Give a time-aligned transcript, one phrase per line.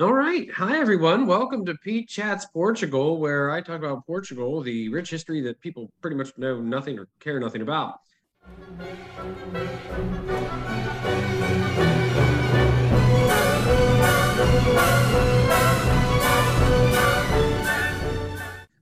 [0.00, 0.48] All right.
[0.54, 1.26] Hi, everyone.
[1.26, 5.90] Welcome to Pete Chats Portugal, where I talk about Portugal, the rich history that people
[6.00, 7.98] pretty much know nothing or care nothing about.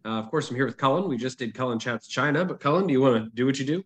[0.05, 1.09] Uh, of course, I'm here with Cullen.
[1.09, 3.65] We just did Cullen Chats China, but Cullen, do you want to do what you
[3.65, 3.83] do?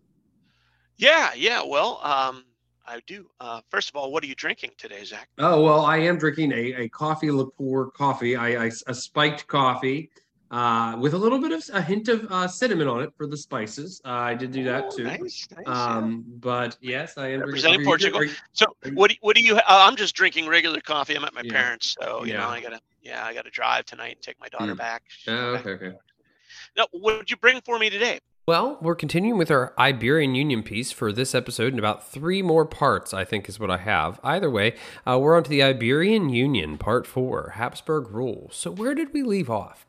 [0.97, 1.63] Yeah, yeah.
[1.67, 2.45] Well, um,
[2.87, 3.29] I do.
[3.41, 5.29] Uh, first of all, what are you drinking today, Zach?
[5.39, 8.37] Oh well, I am drinking a, a coffee liqueur coffee.
[8.37, 10.11] I, I a spiked coffee
[10.51, 13.37] uh, with a little bit of a hint of uh, cinnamon on it for the
[13.37, 14.01] spices.
[14.05, 15.05] Uh, I did do that Oh, too.
[15.05, 15.67] Nice, nice.
[15.69, 17.85] Um, but yes, I am Representing.
[17.85, 18.25] Portugal.
[18.25, 19.57] You- so, what do, what do you?
[19.57, 21.15] Uh, I'm just drinking regular coffee.
[21.15, 21.53] I'm at my Yeah.
[21.53, 22.41] parents, so you Yeah.
[22.41, 22.81] know I gotta.
[23.03, 24.79] Yeah, I gotta drive tonight and take my daughter Mm.
[24.79, 25.03] back.
[25.29, 25.93] Oh, okay, okay.
[26.77, 28.21] No, what did you bring for me today?
[28.47, 32.65] Well, we're continuing with our Iberian Union piece for this episode in about three more
[32.65, 34.19] parts, I think is what I have.
[34.25, 34.75] Either way,
[35.07, 38.49] uh, we're on to the Iberian Union, part four, Habsburg rule.
[38.53, 39.87] So, where did we leave off?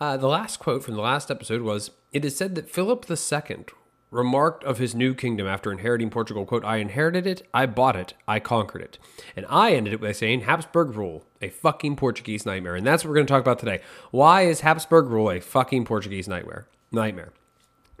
[0.00, 3.64] Uh, the last quote from the last episode was It is said that Philip II
[4.10, 8.14] remarked of his new kingdom after inheriting Portugal, quote, I inherited it, I bought it,
[8.28, 8.98] I conquered it.
[9.34, 12.76] And I ended it by saying Habsburg rule, a fucking Portuguese nightmare.
[12.76, 13.80] And that's what we're going to talk about today.
[14.12, 16.68] Why is Habsburg rule a fucking Portuguese nightmare?
[16.92, 17.32] Nightmare.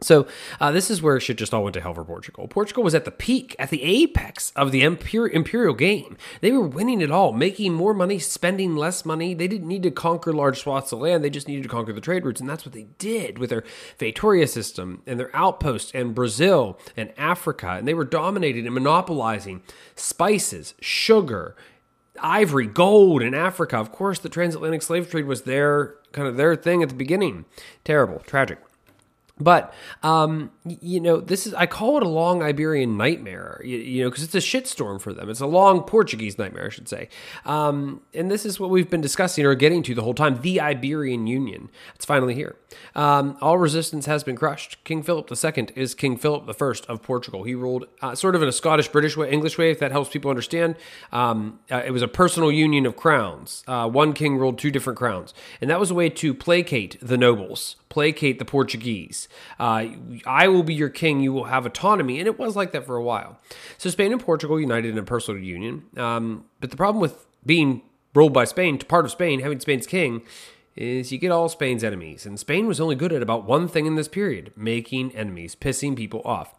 [0.00, 0.26] So
[0.60, 2.48] uh, this is where shit just all went to hell for Portugal.
[2.48, 6.16] Portugal was at the peak, at the apex of the imper- imperial game.
[6.40, 9.34] They were winning it all, making more money, spending less money.
[9.34, 11.22] They didn't need to conquer large swaths of land.
[11.22, 13.64] They just needed to conquer the trade routes, and that's what they did with their
[13.98, 17.76] Feitoria system and their outposts and Brazil and Africa.
[17.78, 19.62] And they were dominating and monopolizing
[19.94, 21.54] spices, sugar,
[22.20, 23.78] ivory, gold in Africa.
[23.78, 27.44] Of course, the transatlantic slave trade was their kind of their thing at the beginning.
[27.84, 28.58] Terrible, tragic.
[29.40, 33.60] But um, you know, this is I call it a long Iberian nightmare.
[33.64, 35.28] You, you know, because it's a shitstorm for them.
[35.28, 37.08] It's a long Portuguese nightmare, I should say.
[37.44, 40.60] Um, and this is what we've been discussing or getting to the whole time: the
[40.60, 41.68] Iberian Union.
[41.96, 42.54] It's finally here.
[42.94, 44.82] Um, all resistance has been crushed.
[44.84, 47.42] King Philip II is King Philip I of Portugal.
[47.42, 50.10] He ruled uh, sort of in a Scottish British way, English way, if that helps
[50.10, 50.76] people understand.
[51.10, 53.64] Um, uh, it was a personal union of crowns.
[53.66, 57.18] Uh, one king ruled two different crowns, and that was a way to placate the
[57.18, 59.23] nobles placate the Portuguese.
[59.58, 59.86] Uh,
[60.26, 61.20] I will be your king.
[61.20, 62.18] You will have autonomy.
[62.18, 63.38] And it was like that for a while.
[63.78, 65.84] So Spain and Portugal united in a personal union.
[65.96, 67.82] Um, but the problem with being
[68.14, 70.22] ruled by Spain, part of Spain, having Spain's king,
[70.76, 72.26] is you get all Spain's enemies.
[72.26, 75.96] And Spain was only good at about one thing in this period making enemies, pissing
[75.96, 76.54] people off.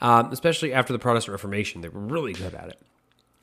[0.00, 1.80] Um, especially after the Protestant Reformation.
[1.80, 2.80] They were really good at it.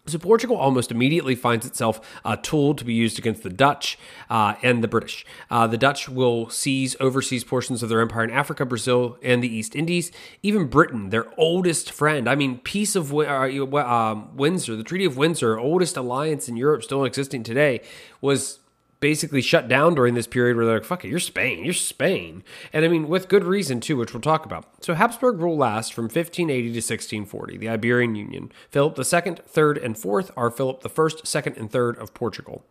[0.07, 4.55] So Portugal almost immediately finds itself a tool to be used against the Dutch uh,
[4.63, 5.25] and the British.
[5.51, 9.53] Uh, the Dutch will seize overseas portions of their empire in Africa, Brazil, and the
[9.53, 10.11] East Indies.
[10.41, 12.29] Even Britain, their oldest friend.
[12.29, 16.83] I mean, Peace of uh, um, Windsor, the Treaty of Windsor, oldest alliance in Europe
[16.83, 17.81] still existing today,
[18.21, 18.59] was
[18.99, 22.43] basically shut down during this period where they're like, fuck it, you're Spain, you're Spain.
[22.73, 24.65] And I mean, with good reason too, which we'll talk about.
[24.83, 28.51] So Habsburg rule lasts from 1580 to 1640, the Iberian Union.
[28.69, 32.65] Philip II, III, and IV are Philip I, II, and III of Portugal.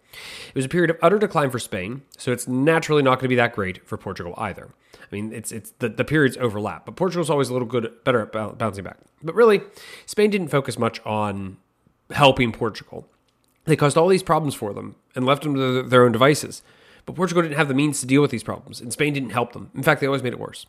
[0.48, 3.28] It was a period of utter decline for Spain, so it's naturally not going to
[3.28, 4.70] be that great for Portugal either.
[4.94, 8.20] I mean, it's it's the, the periods overlap, but Portugal's always a little good, better
[8.20, 8.98] at bou- bouncing back.
[9.22, 9.60] But really,
[10.04, 11.58] Spain didn't focus much on
[12.10, 13.08] helping Portugal.
[13.66, 16.62] They caused all these problems for them and left them to their- own devices.
[17.04, 19.52] But Portugal didn't have the means to deal with these problems, and Spain didn't help
[19.52, 19.70] them.
[19.76, 20.66] In fact, they always made it worse.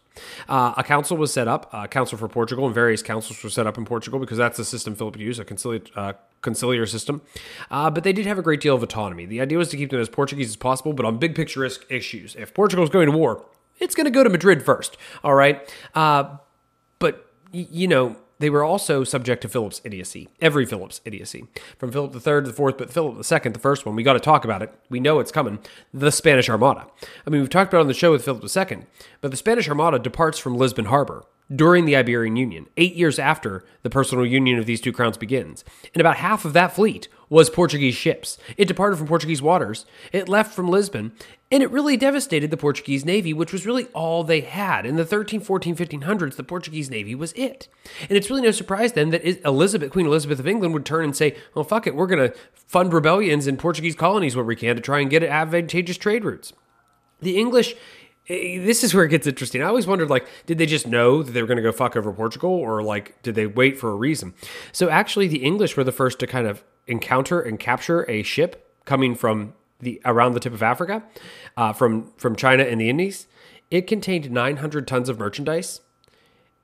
[0.48, 3.66] Uh, a council was set up, a council for Portugal, and various councils were set
[3.66, 6.14] up in Portugal because that's the system Philip used, a concili- uh,
[6.44, 7.24] conciliar system.
[7.72, 9.26] Uh, but they did have a great deal of autonomy.
[9.26, 12.36] The idea was to keep them as Portuguese as possible, but on big picture issues.
[12.36, 13.44] If Portugal Portugal's going to war,
[13.80, 15.68] it's going to go to Madrid first, all right?
[15.96, 16.38] Uh,
[17.00, 21.92] but y- you know they were also subject to Philip's idiocy, every Philip's idiocy, from
[21.92, 23.96] Philip third to the fourth, but Philip second, the first one.
[23.96, 24.74] We got to talk about it.
[24.90, 25.60] We know it's coming.
[25.94, 26.88] The Spanish Armada.
[27.26, 28.86] I mean, we've talked about it on the show with Philip II,
[29.22, 33.64] but the Spanish Armada departs from Lisbon Harbor during the Iberian Union, eight years after
[33.84, 35.64] the personal union of these two crowns begins,
[35.94, 38.38] and about half of that fleet was Portuguese ships.
[38.58, 39.86] It departed from Portuguese waters.
[40.12, 41.12] It left from Lisbon,
[41.52, 44.86] and it really devastated the Portuguese Navy, which was really all they had.
[44.86, 47.68] In the 13, 14, 1500s, the Portuguese Navy was it.
[48.02, 51.16] And it's really no surprise then that Elizabeth, Queen Elizabeth of England, would turn and
[51.16, 54.76] say, well, fuck it, we're going to fund rebellions in Portuguese colonies where we can
[54.76, 56.54] to try and get advantageous trade routes.
[57.20, 57.76] The English
[58.28, 59.62] this is where it gets interesting.
[59.62, 61.96] I always wondered, like, did they just know that they were going to go fuck
[61.96, 64.34] over Portugal, or like, did they wait for a reason?
[64.72, 68.74] So actually, the English were the first to kind of encounter and capture a ship
[68.86, 71.04] coming from the around the tip of Africa,
[71.56, 73.28] uh, from from China and the Indies.
[73.70, 75.82] It contained 900 tons of merchandise.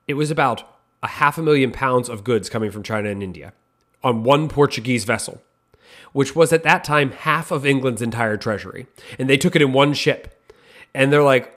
[0.08, 0.64] It was about
[1.02, 3.54] a half a million pounds of goods coming from China and India.
[4.04, 5.42] on one Portuguese vessel,
[6.12, 8.86] which was at that time half of England's entire treasury.
[9.18, 10.40] And they took it in one ship.
[10.94, 11.53] And they're like,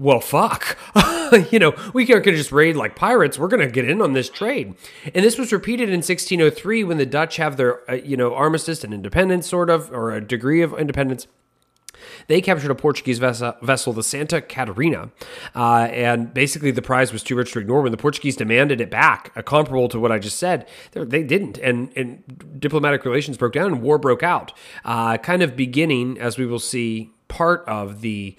[0.00, 0.78] well, fuck.
[1.52, 3.38] you know, we aren't going to just raid like pirates.
[3.38, 4.74] We're going to get in on this trade.
[5.14, 8.82] And this was repeated in 1603 when the Dutch have their, uh, you know, armistice
[8.82, 11.26] and independence, sort of, or a degree of independence.
[12.28, 15.10] They captured a Portuguese vessel, the Santa Catarina,
[15.54, 17.82] uh, and basically the prize was too rich to ignore.
[17.82, 21.92] When the Portuguese demanded it back, comparable to what I just said, they didn't, and,
[21.96, 24.52] and diplomatic relations broke down and war broke out.
[24.82, 28.36] Uh, kind of beginning, as we will see, part of the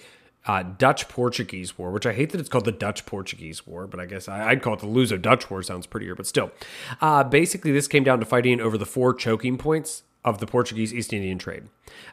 [0.47, 3.99] uh, Dutch Portuguese War, which I hate that it's called the Dutch Portuguese War, but
[3.99, 5.61] I guess I, would call it the Luso Dutch War.
[5.61, 6.51] Sounds prettier, but still.
[6.99, 10.93] Uh, basically, this came down to fighting over the four choking points of the Portuguese
[10.93, 11.63] East Indian trade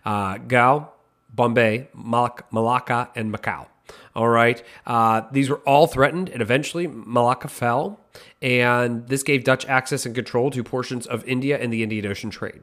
[0.04, 0.88] uh, Goa,
[1.34, 3.66] Bombay, Malacca, and Macau.
[4.14, 4.62] All right.
[4.86, 8.00] Uh, these were all threatened, and eventually Malacca fell.
[8.42, 12.30] And this gave Dutch access and control to portions of India and the Indian Ocean
[12.30, 12.62] trade.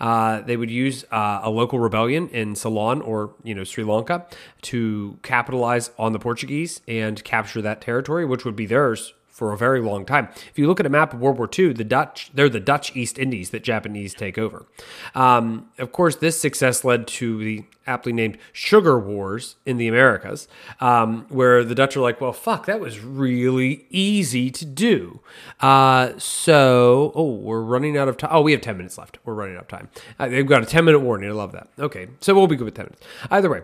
[0.00, 4.26] Uh, they would use uh, a local rebellion in Ceylon or you know Sri Lanka
[4.62, 9.56] to capitalize on the Portuguese and capture that territory, which would be theirs for a
[9.56, 10.28] very long time.
[10.48, 12.94] If you look at a map of World War II, the Dutch they're the Dutch
[12.94, 14.64] East Indies that Japanese take over.
[15.12, 20.46] Um, of course, this success led to the aptly named Sugar Wars in the Americas,
[20.80, 25.18] um, where the Dutch are like, "Well, fuck, that was really easy to do."
[25.60, 28.30] Uh, so, oh, we're running out of time.
[28.32, 29.18] Oh, we have ten minutes left.
[29.24, 29.88] We're running out of time.
[30.16, 31.28] Uh, they've got a ten minute warning.
[31.28, 31.68] I love that.
[31.76, 33.02] Okay, so we'll be good with ten minutes.
[33.32, 33.62] Either way,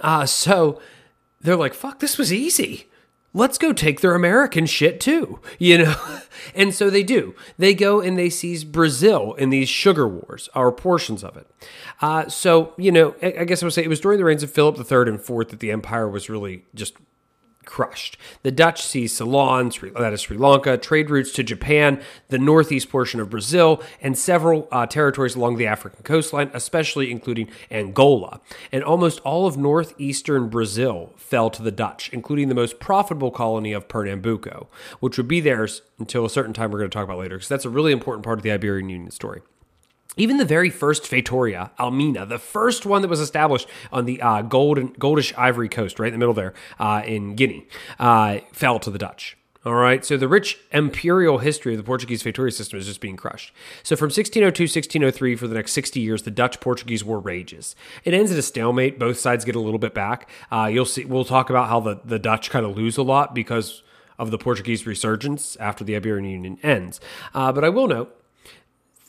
[0.00, 0.80] uh, so
[1.40, 2.88] they're like, "Fuck, this was easy."
[3.32, 5.94] Let's go take their American shit too, you know?
[6.54, 7.34] and so they do.
[7.58, 11.46] They go and they seize Brazil in these sugar wars, or portions of it.
[12.00, 14.50] Uh, so, you know, I guess I would say it was during the reigns of
[14.50, 16.94] Philip III and IV that the empire was really just
[17.64, 18.16] crushed.
[18.42, 23.20] The Dutch seized Ceylon, that is Sri Lanka, trade routes to Japan, the northeast portion
[23.20, 28.40] of Brazil, and several uh, territories along the African coastline, especially including Angola.
[28.72, 33.72] And almost all of northeastern Brazil fell to the Dutch, including the most profitable colony
[33.72, 34.68] of Pernambuco,
[35.00, 37.48] which would be theirs until a certain time we're going to talk about later, because
[37.48, 39.42] that's a really important part of the Iberian Union story.
[40.16, 44.42] Even the very first Feitoria, Elmina, the first one that was established on the uh,
[44.42, 47.66] golden, goldish ivory coast, right in the middle there uh, in Guinea,
[47.98, 49.36] uh, fell to the Dutch.
[49.62, 53.16] All right, so the rich imperial history of the Portuguese Feitoria system is just being
[53.16, 53.52] crushed.
[53.82, 57.76] So from 1602 1603 for the next 60 years, the Dutch Portuguese War rages.
[58.02, 58.98] It ends at a stalemate.
[58.98, 60.30] Both sides get a little bit back.
[60.50, 61.04] Uh, you'll see.
[61.04, 63.82] We'll talk about how the, the Dutch kind of lose a lot because
[64.18, 66.98] of the Portuguese resurgence after the Iberian Union ends.
[67.34, 68.16] Uh, but I will note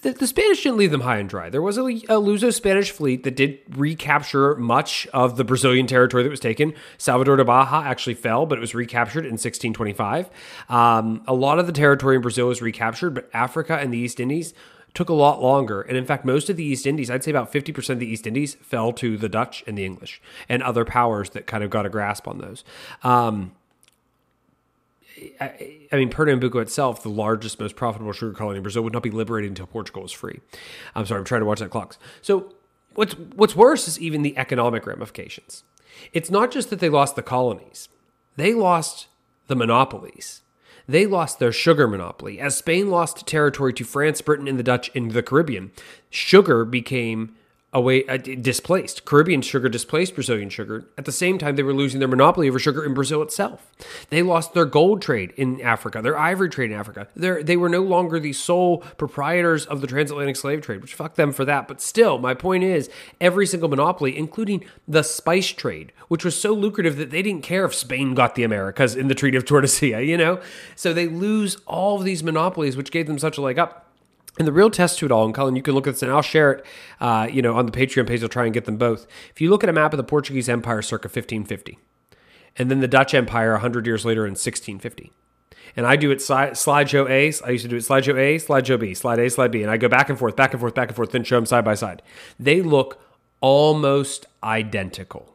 [0.02, 1.50] the, the, Spanish didn't leave them high and dry.
[1.50, 6.24] There was a, a Luso Spanish fleet that did recapture much of the Brazilian territory
[6.24, 6.74] that was taken.
[6.98, 10.30] Salvador de Bahia actually fell, but it was recaptured in 1625.
[10.70, 14.20] Um, a lot of the territory in Brazil was recaptured, but Africa and the East
[14.20, 14.54] Indies
[14.94, 15.82] took a lot longer.
[15.82, 18.28] And in fact, most of the East Indies, I'd say about 50% of the East
[18.28, 21.86] Indies, fell to the Dutch and the English and other powers that kind of got
[21.86, 22.64] a grasp on those.
[23.04, 23.54] Um,
[25.40, 29.04] I, I, mean, Pernambuco itself, the largest, most profitable sugar colony in Brazil, would not
[29.04, 30.40] be liberated until Portugal was free.
[30.96, 31.98] I'm sorry, I'm trying to watch that clocks.
[32.22, 32.54] So,
[32.96, 35.64] what's what's worse is even the economic ramifications.
[36.14, 37.90] It's not just that they lost the colonies;
[38.36, 39.08] they lost
[39.48, 40.42] the monopolies.
[40.88, 42.40] They lost their sugar monopoly.
[42.40, 45.72] As Spain lost territory to France, Britain, and the Dutch in the Caribbean,
[46.10, 47.36] sugar became
[47.74, 49.06] away uh, displaced.
[49.06, 50.86] Caribbean sugar displaced Brazilian sugar.
[50.98, 53.72] At the same time, they were losing their monopoly over sugar in Brazil itself.
[54.10, 57.08] They lost their gold trade in Africa, their ivory trade in Africa.
[57.16, 61.16] They're, they were no longer the sole proprietors of the transatlantic slave trade, which fuck
[61.16, 61.68] them for that.
[61.68, 62.90] But still, my point is,
[63.22, 67.64] every single monopoly, including the spice trade, which was so lucrative that they didn't care
[67.64, 70.42] if Spain got the Americas in the Treaty of Tordesillas, you know?
[70.76, 73.91] So they lose all of these monopolies, which gave them such a leg up
[74.40, 76.12] and the real test to it all, and Cullen, you can look at this, and
[76.12, 76.66] I'll share it,
[77.00, 78.24] uh, you know, on the Patreon page.
[78.24, 79.06] I'll try and get them both.
[79.32, 81.78] If you look at a map of the Portuguese Empire circa 1550,
[82.58, 85.12] and then the Dutch Empire 100 years later in 1650,
[85.76, 87.46] and I do it slide, slideshow A.
[87.46, 89.78] I used to do it slideshow A, slideshow B, slide A, slide B, and I
[89.78, 91.76] go back and forth, back and forth, back and forth, then show them side by
[91.76, 92.02] side.
[92.40, 93.02] They look
[93.42, 95.34] almost identical,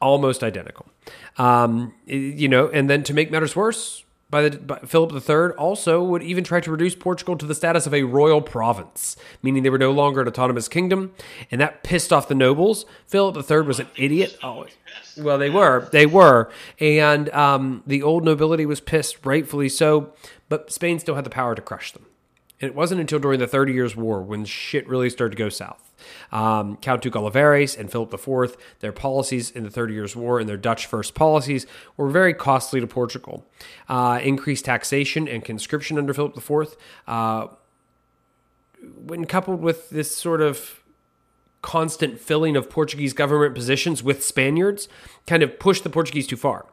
[0.00, 0.86] almost identical.
[1.36, 4.03] Um, you know, and then to make matters worse,
[4.34, 7.86] by, the, by Philip III also would even try to reduce Portugal to the status
[7.86, 9.14] of a royal province,
[9.44, 11.14] meaning they were no longer an autonomous kingdom,
[11.52, 12.84] and that pissed off the nobles.
[13.06, 14.36] Philip III was an idiot.
[14.42, 14.66] Oh,
[15.16, 16.50] well, they were, they were,
[16.80, 20.12] and um, the old nobility was pissed, rightfully so.
[20.48, 22.04] But Spain still had the power to crush them,
[22.60, 25.92] it wasn't until during the Thirty Years' War when shit really started to go south.
[26.32, 30.48] Um, Count Duke Olivares and Philip IV, their policies in the Thirty Years' War and
[30.48, 33.44] their Dutch First policies were very costly to Portugal.
[33.88, 36.76] Uh, increased taxation and conscription under Philip IV.
[37.06, 37.48] Uh,
[39.04, 40.82] when coupled with this sort of
[41.62, 44.86] constant filling of Portuguese government positions with Spaniards,
[45.26, 46.66] kind of pushed the Portuguese too far.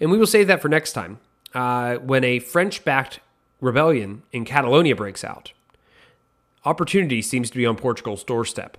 [0.00, 1.18] And we will save that for next time
[1.54, 3.20] uh, when a French backed
[3.60, 5.52] rebellion in Catalonia breaks out.
[6.64, 8.76] Opportunity seems to be on Portugal's doorstep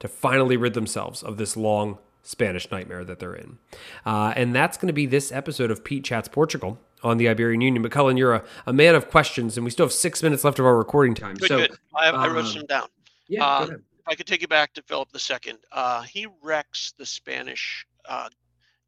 [0.00, 3.58] to finally rid themselves of this long Spanish nightmare that they're in.
[4.06, 7.60] Uh, and that's going to be this episode of Pete Chats Portugal on the Iberian
[7.60, 7.82] Union.
[7.82, 10.58] But Cullen, you're a, a man of questions, and we still have six minutes left
[10.58, 11.34] of our recording time.
[11.36, 11.72] Good, so, good.
[11.94, 12.88] I, I wrote um, some down.
[13.28, 13.78] Yeah, Uh, go ahead.
[13.80, 15.54] If I could take you back to Philip II.
[15.72, 18.28] Uh, he wrecks the Spanish uh,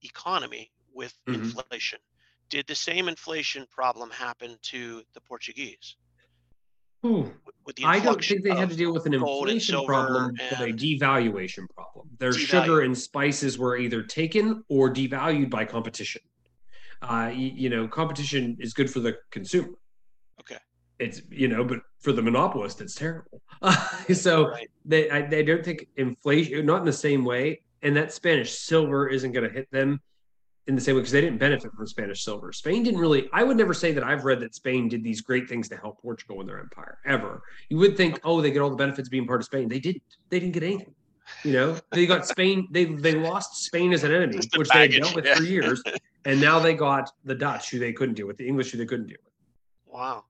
[0.03, 1.35] economy with Mhm.
[1.37, 1.99] inflation.
[2.49, 5.97] Did the same inflation problem happen to the Portuguese
[7.07, 7.33] Ooh,
[7.77, 11.69] the I don't think they had to deal with an inflation problem, but a devaluation
[11.75, 12.09] problem.
[12.19, 12.47] Their Devalue.
[12.47, 16.23] sugar and spices were either taken or devalued by competition.
[17.03, 19.75] Uh, you, you know, competition is good for the consumer.
[20.41, 20.57] Okay.
[20.99, 23.43] It's you know, but for the monopolist, it's terrible.
[24.13, 24.69] so Right.
[24.85, 29.09] they I, they don't think inflation not in the same way, and that Spanish silver
[29.09, 30.01] isn't going to hit them
[30.67, 32.53] in the same way because they didn't benefit from Spanish silver.
[32.53, 33.29] Spain didn't really.
[33.33, 36.01] I would never say that I've read that Spain did these great things to help
[36.03, 37.43] Portugal in their empire ever.
[37.69, 39.69] You would think, oh, they get all the benefits of being part of Spain.
[39.69, 40.03] They didn't.
[40.29, 40.95] They didn't get anything.
[41.45, 42.69] You know, they got Spain.
[42.71, 45.35] They they lost Spain as an enemy, the which they had dealt with yeah.
[45.37, 45.83] for years,
[46.25, 48.87] and now they got the Dutch, who they couldn't deal with, the English, who they
[48.87, 49.33] couldn't deal with.
[49.93, 50.25] Wow.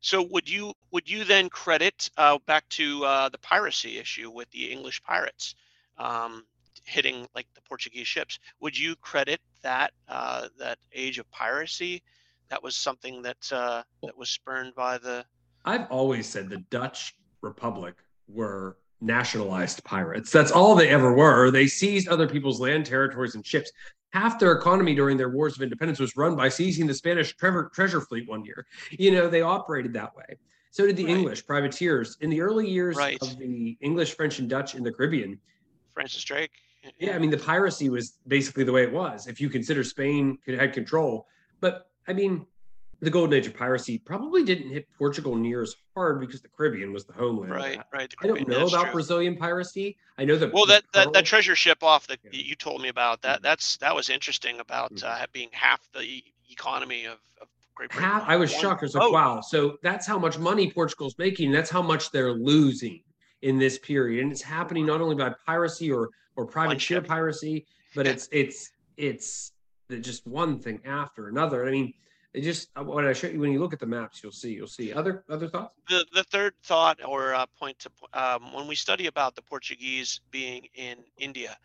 [0.00, 4.50] So would you would you then credit uh, back to uh, the piracy issue with
[4.50, 5.54] the English pirates
[5.98, 6.44] um,
[6.84, 8.38] hitting like the Portuguese ships?
[8.60, 12.02] Would you credit that uh, that age of piracy?
[12.48, 15.24] That was something that uh, that was spurned by the
[15.64, 17.94] I've always said the Dutch Republic
[18.28, 20.30] were nationalized pirates.
[20.30, 21.50] That's all they ever were.
[21.50, 23.70] They seized other people's land, territories, and ships.
[24.12, 27.70] Half their economy during their wars of independence was run by seizing the Spanish treasure,
[27.72, 28.66] treasure fleet one year.
[28.90, 30.36] You know, they operated that way.
[30.72, 31.16] So did the Right.
[31.16, 32.16] English privateers.
[32.20, 33.18] In the early years Right.
[33.22, 35.40] of the English, French, and Dutch in the Caribbean,
[35.94, 36.52] Francis Drake.
[36.98, 39.26] Yeah, I mean, the piracy was basically the way it was.
[39.26, 41.26] If you consider Spain had control,
[41.60, 42.46] but I mean,
[43.00, 46.92] the golden age of piracy probably didn't hit Portugal near as hard because the Caribbean
[46.92, 47.50] was the homeland.
[47.52, 48.12] right, right.
[48.22, 48.92] I don't know about true.
[48.92, 49.96] Brazilian piracy.
[50.18, 50.52] I know that.
[50.52, 52.30] Well, that, that that treasure ship off that Yeah.
[52.32, 53.40] you told me about that.
[53.40, 53.42] Mhm.
[53.42, 55.04] That's that was interesting about Mhm.
[55.04, 58.06] uh, being half the economy of, of Great Britain.
[58.10, 58.82] half, I was shocked.
[58.82, 59.12] I was like, boat.
[59.12, 59.40] wow.
[59.40, 61.52] So that's how much money Portugal's making.
[61.52, 63.02] That's how much they're losing
[63.42, 67.06] in this period, and it's happening not only by piracy or or privateer ship.
[67.06, 69.52] piracy, but it's it's it's
[70.00, 71.66] just one thing after another.
[71.66, 71.94] I mean,
[72.34, 74.52] it just uh, when I show you when you look at the maps, you'll see
[74.52, 75.74] you'll see other other thoughts.
[75.88, 80.20] the the third thought or uh, point to um, when we study about the Portuguese
[80.30, 81.56] being in India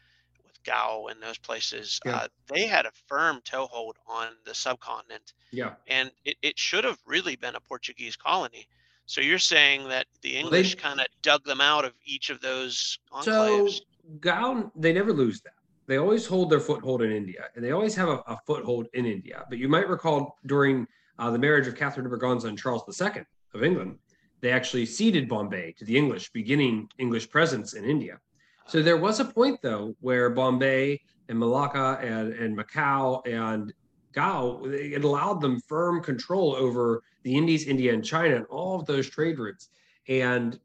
[0.46, 2.16] with Goa and those places, Yeah.
[2.18, 7.00] uh, they had a firm toehold on the subcontinent, Yeah, and it, it should have
[7.06, 8.68] really been a Portuguese colony.
[9.06, 12.42] So you're saying that the Well, English kind of dug them out of each of
[12.42, 13.82] those so enclaves.
[14.20, 15.54] Gown they never lose that.
[15.88, 19.06] They always hold their foothold in India, and they always have a, a foothold in
[19.06, 19.46] India.
[19.50, 20.88] But you might recall during
[21.20, 23.98] uh, the marriage of Catherine of Braganza and Charles II of England,
[24.42, 28.20] they actually ceded Bombay to the English, beginning English presence in India.
[28.68, 33.74] So there was a point though where Bombay and Malacca and, and Macau and
[34.16, 38.86] Goa, it allowed them firm control over the Indies, India, and China, and all of
[38.86, 39.70] those trade routes.
[40.08, 40.58] And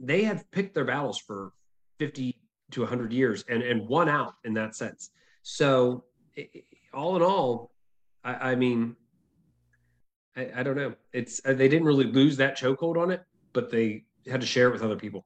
[0.00, 1.52] they had picked their battles for
[1.98, 2.36] 50
[2.72, 5.10] to 100 years and, and won out in that sense.
[5.42, 6.04] So,
[6.92, 7.70] all in all,
[8.24, 8.96] I, I mean,
[10.36, 10.94] I, I don't know.
[11.12, 13.22] It's uh, they didn't really lose that chokehold on it,
[13.52, 15.24] but they had to share it with other people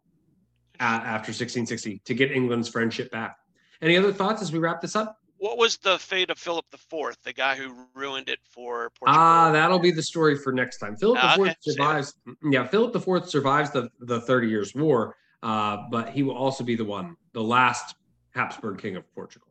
[0.79, 3.37] after 1660 to get England's friendship back.
[3.83, 5.19] Any other thoughts as we wrap this up?
[5.41, 9.23] What was the fate of Philip IV, the guy who ruined it for Portugal?
[9.23, 10.99] Ah, that'll be the story for next time.
[10.99, 11.55] Philip Ah, IV okay.
[11.61, 12.13] survives.
[12.45, 16.77] Yeah, Philip IV survives the the Thirty Years' War, uh, but he will also be
[16.77, 17.95] the one, the last
[18.35, 19.49] Habsburg king of Portugal.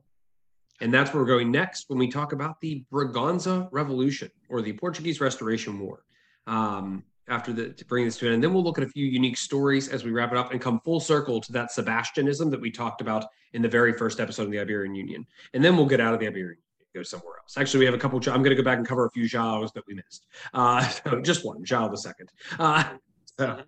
[0.79, 4.73] And that's where we're going next when we talk about the Braganza Revolution or the
[4.73, 6.03] Portuguese Restoration War.
[6.45, 9.05] Um, after the to bring this to an end, then we'll look at a few
[9.05, 12.59] unique stories as we wrap it up and come full circle to that Sebastianism that
[12.59, 15.85] we talked about in the very first episode of the Iberian Union, and then we'll
[15.85, 16.59] get out of the Iberian
[16.93, 17.57] go somewhere else.
[17.57, 18.17] Actually, we have a couple.
[18.17, 20.25] I'm going to go back and cover a few Joãos that we missed.
[20.53, 22.31] Uh, so just one, João the second.
[22.57, 22.83] Uh,
[23.39, 23.61] so,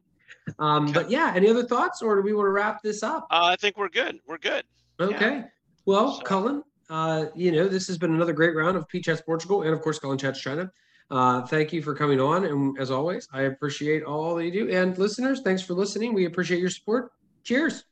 [0.60, 3.28] um, but yeah, any other thoughts, or do we want to wrap this up?
[3.32, 4.20] Uh, I think we're good.
[4.28, 4.64] We're good.
[5.00, 5.44] Okay.
[5.86, 9.22] Well, So- Cullen, uh, you know, this has been another great round of Pete Chats
[9.22, 10.72] Portugal and, of course, Cullen Chats China.
[11.12, 12.46] Uh, thank you for coming on.
[12.46, 14.70] And as always, I appreciate all that you do.
[14.72, 16.14] And listeners, thanks for listening.
[16.14, 17.12] We appreciate your support.
[17.44, 17.84] Cheers.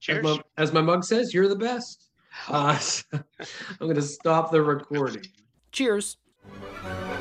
[0.00, 0.18] Cheers.
[0.18, 2.10] As my, as my mug says, you're the best.
[2.48, 2.78] Uh,
[3.12, 3.22] I'm
[3.80, 5.22] going to stop the recording.
[5.72, 6.18] Cheers.
[6.84, 7.11] Cheers.